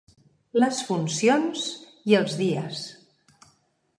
Les 0.61 0.79
funcions 0.85 1.67
i 2.13 2.17
els 2.21 2.39
dies 2.41 2.83